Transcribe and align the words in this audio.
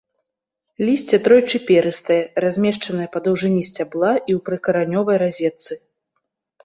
Лісце 0.87 1.17
тройчы 1.27 1.57
перыстае, 1.67 2.17
размешчанае 2.45 3.07
па 3.17 3.23
даўжыні 3.29 3.61
сцябла 3.71 4.11
і 4.17 4.25
ў 4.25 4.39
прыкаранёвай 4.49 5.17
разетцы. 5.27 5.73